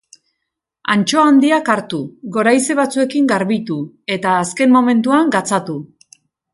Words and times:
Antxoa 0.93 1.25
handiak 1.31 1.69
hartu, 1.75 1.99
goraize 2.39 2.79
batzuekin 2.81 3.31
garbitu, 3.35 3.79
eta 4.19 4.35
azken 4.43 4.77
momentuan 4.81 5.35
gatzatu. 5.39 5.83